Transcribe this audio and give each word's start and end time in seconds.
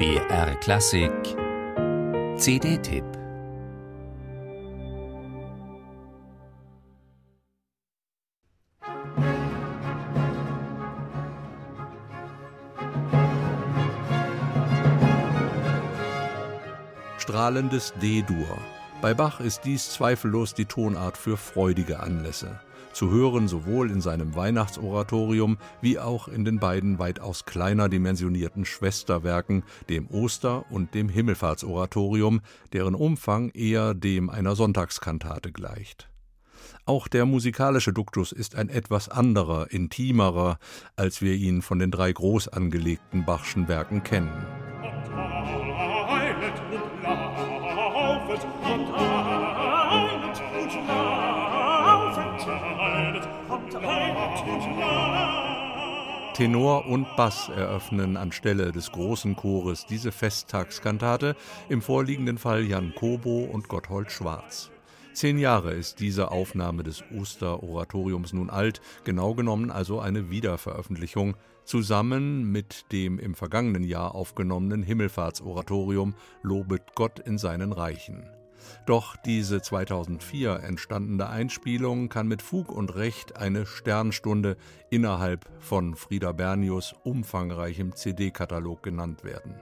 BR 0.00 0.54
Klassik 0.62 1.12
CD-Tipp 2.38 3.04
Strahlendes 17.18 17.92
D-Dur. 18.00 18.79
Bei 19.02 19.14
Bach 19.14 19.40
ist 19.40 19.62
dies 19.64 19.90
zweifellos 19.90 20.54
die 20.54 20.66
Tonart 20.66 21.16
für 21.16 21.36
freudige 21.36 22.00
Anlässe 22.00 22.60
zu 22.92 23.10
hören 23.10 23.48
sowohl 23.48 23.90
in 23.90 24.00
seinem 24.00 24.34
Weihnachtsoratorium 24.34 25.58
wie 25.80 25.98
auch 25.98 26.28
in 26.28 26.44
den 26.44 26.58
beiden 26.58 26.98
weitaus 26.98 27.44
kleiner 27.44 27.88
dimensionierten 27.88 28.64
Schwesterwerken, 28.64 29.62
dem 29.88 30.08
Oster- 30.08 30.64
und 30.70 30.94
dem 30.94 31.08
Himmelfahrtsoratorium, 31.08 32.40
deren 32.72 32.94
Umfang 32.94 33.50
eher 33.50 33.94
dem 33.94 34.30
einer 34.30 34.56
Sonntagskantate 34.56 35.52
gleicht. 35.52 36.08
Auch 36.86 37.08
der 37.08 37.26
musikalische 37.26 37.92
Duktus 37.92 38.32
ist 38.32 38.54
ein 38.56 38.68
etwas 38.68 39.08
anderer, 39.08 39.70
intimerer, 39.70 40.58
als 40.96 41.22
wir 41.22 41.34
ihn 41.34 41.62
von 41.62 41.78
den 41.78 41.90
drei 41.90 42.12
groß 42.12 42.48
angelegten 42.48 43.24
Bachschen 43.24 43.68
Werken 43.68 44.02
kennen. 44.02 44.32
Tenor 56.40 56.86
und 56.86 57.06
Bass 57.16 57.50
eröffnen 57.50 58.16
anstelle 58.16 58.72
des 58.72 58.92
großen 58.92 59.36
Chores 59.36 59.84
diese 59.84 60.10
Festtagskantate, 60.10 61.36
im 61.68 61.82
vorliegenden 61.82 62.38
Fall 62.38 62.64
Jan 62.64 62.94
Kobo 62.94 63.44
und 63.44 63.68
Gotthold 63.68 64.10
Schwarz. 64.10 64.70
Zehn 65.12 65.38
Jahre 65.38 65.72
ist 65.72 66.00
diese 66.00 66.30
Aufnahme 66.30 66.82
des 66.82 67.04
Oster-Oratoriums 67.14 68.32
nun 68.32 68.48
alt, 68.48 68.80
genau 69.04 69.34
genommen 69.34 69.70
also 69.70 70.00
eine 70.00 70.30
Wiederveröffentlichung, 70.30 71.36
zusammen 71.70 72.50
mit 72.50 72.90
dem 72.90 73.20
im 73.20 73.36
vergangenen 73.36 73.84
Jahr 73.84 74.16
aufgenommenen 74.16 74.82
Himmelfahrtsoratorium 74.82 76.16
Lobet 76.42 76.96
Gott 76.96 77.20
in 77.20 77.38
seinen 77.38 77.70
Reichen. 77.70 78.28
Doch 78.86 79.14
diese 79.16 79.62
2004 79.62 80.64
entstandene 80.64 81.28
Einspielung 81.28 82.08
kann 82.08 82.26
mit 82.26 82.42
Fug 82.42 82.72
und 82.72 82.96
Recht 82.96 83.36
eine 83.36 83.66
Sternstunde 83.66 84.56
innerhalb 84.90 85.48
von 85.60 85.94
Frieda 85.94 86.32
Bernius 86.32 86.96
umfangreichem 87.04 87.94
CD-Katalog 87.94 88.82
genannt 88.82 89.22
werden. 89.22 89.54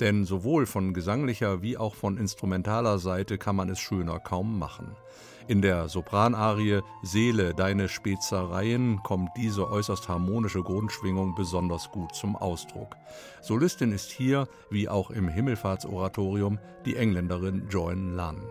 Denn 0.00 0.24
sowohl 0.24 0.66
von 0.66 0.94
gesanglicher 0.94 1.62
wie 1.62 1.76
auch 1.76 1.94
von 1.94 2.16
instrumentaler 2.16 2.98
Seite 2.98 3.38
kann 3.38 3.56
man 3.56 3.68
es 3.68 3.78
schöner 3.78 4.20
kaum 4.20 4.58
machen. 4.58 4.96
In 5.48 5.62
der 5.62 5.88
Sopranarie 5.88 6.82
Seele, 7.02 7.54
deine 7.54 7.88
Spezereien 7.88 9.02
kommt 9.02 9.30
diese 9.38 9.70
äußerst 9.70 10.06
harmonische 10.06 10.62
Grundschwingung 10.62 11.34
besonders 11.34 11.90
gut 11.90 12.14
zum 12.14 12.36
Ausdruck. 12.36 12.96
Solistin 13.40 13.92
ist 13.92 14.10
hier, 14.10 14.46
wie 14.68 14.90
auch 14.90 15.10
im 15.10 15.26
Himmelfahrtsoratorium, 15.26 16.58
die 16.84 16.96
Engländerin 16.96 17.66
Joan 17.70 18.14
Lunn. 18.14 18.42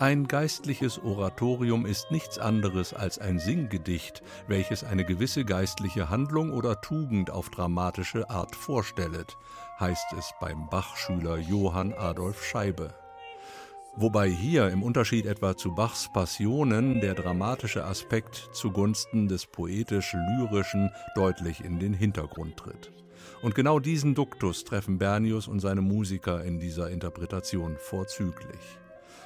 Ein 0.00 0.26
geistliches 0.28 0.98
Oratorium 0.98 1.84
ist 1.84 2.10
nichts 2.10 2.38
anderes 2.38 2.94
als 2.94 3.18
ein 3.18 3.38
Singgedicht, 3.38 4.22
welches 4.48 4.82
eine 4.82 5.04
gewisse 5.04 5.44
geistliche 5.44 6.08
Handlung 6.08 6.52
oder 6.52 6.80
Tugend 6.80 7.30
auf 7.30 7.50
dramatische 7.50 8.30
Art 8.30 8.56
vorstellet, 8.56 9.36
heißt 9.78 10.14
es 10.18 10.32
beim 10.40 10.70
Bachschüler 10.70 11.36
Johann 11.36 11.92
Adolf 11.92 12.42
Scheibe. 12.42 12.94
Wobei 13.96 14.28
hier 14.30 14.68
im 14.70 14.82
Unterschied 14.82 15.26
etwa 15.26 15.56
zu 15.56 15.74
Bachs 15.74 16.10
Passionen 16.12 17.00
der 17.00 17.14
dramatische 17.14 17.84
Aspekt 17.84 18.48
zugunsten 18.52 19.28
des 19.28 19.46
poetisch-lyrischen 19.46 20.90
deutlich 21.14 21.64
in 21.64 21.78
den 21.78 21.92
Hintergrund 21.92 22.56
tritt. 22.56 22.92
Und 23.42 23.54
genau 23.54 23.78
diesen 23.78 24.14
Duktus 24.14 24.64
treffen 24.64 24.98
Bernius 24.98 25.48
und 25.48 25.60
seine 25.60 25.80
Musiker 25.80 26.44
in 26.44 26.60
dieser 26.60 26.90
Interpretation 26.90 27.76
vorzüglich. 27.78 28.78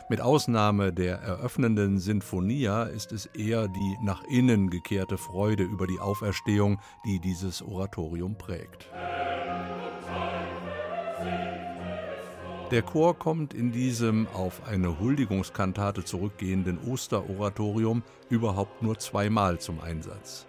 Mit 0.08 0.20
Ausnahme 0.20 0.92
der 0.92 1.16
eröffnenden 1.16 1.98
Sinfonia 1.98 2.84
ist 2.84 3.12
es 3.12 3.26
eher 3.26 3.68
die 3.68 3.96
nach 4.02 4.22
innen 4.24 4.70
gekehrte 4.70 5.18
Freude 5.18 5.62
über 5.62 5.86
die 5.86 5.98
Auferstehung, 5.98 6.78
die 7.06 7.20
dieses 7.20 7.62
Oratorium 7.62 8.36
prägt. 8.36 8.90
Der 12.70 12.82
Chor 12.82 13.18
kommt 13.18 13.52
in 13.52 13.72
diesem 13.72 14.26
auf 14.28 14.66
eine 14.66 14.98
Huldigungskantate 14.98 16.02
zurückgehenden 16.02 16.78
Osteroratorium 16.78 18.02
überhaupt 18.30 18.82
nur 18.82 18.98
zweimal 18.98 19.60
zum 19.60 19.80
Einsatz. 19.80 20.46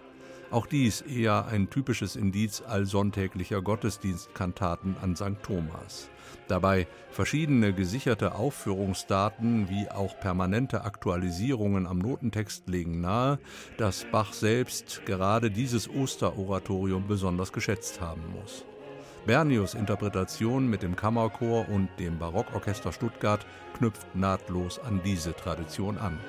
Auch 0.50 0.66
dies 0.66 1.02
eher 1.02 1.48
ein 1.48 1.70
typisches 1.70 2.16
Indiz 2.16 2.64
allsonntäglicher 2.66 3.62
Gottesdienstkantaten 3.62 4.96
an 5.02 5.16
St. 5.18 5.44
Thomas. 5.44 6.10
Dabei 6.48 6.88
verschiedene 7.10 7.74
gesicherte 7.74 8.36
Aufführungsdaten 8.36 9.70
wie 9.70 9.90
auch 9.90 10.18
permanente 10.20 10.86
Aktualisierungen 10.86 11.86
am 11.86 12.00
Notentext 12.00 12.70
legen 12.70 13.02
nahe, 13.02 13.40
dass 13.78 14.06
Bach 14.12 14.32
selbst 14.32 15.06
gerade 15.06 15.52
dieses 15.52 15.90
Osteroratorium 15.90 17.08
besonders 17.08 17.52
geschätzt 17.52 18.00
haben 18.00 18.22
muss. 18.32 18.64
Bernius 19.26 19.74
Interpretation 19.74 20.70
mit 20.70 20.84
dem 20.84 20.96
Kammerchor 20.96 21.68
und 21.70 21.90
dem 21.98 22.20
Barockorchester 22.20 22.92
Stuttgart 22.92 23.44
knüpft 23.76 24.16
nahtlos 24.16 24.78
an 24.78 25.02
diese 25.04 25.36
Tradition 25.36 25.98
an. 25.98 26.20